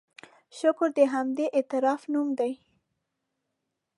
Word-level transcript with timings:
شکر 0.57 0.89
د 0.97 0.99
همدې 1.13 1.45
اعتراف 1.57 2.01
نوم 2.13 2.29
دی. 2.39 2.53